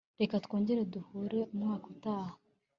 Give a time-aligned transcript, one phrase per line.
[0.19, 2.35] reka twongere duhure umwaka utaha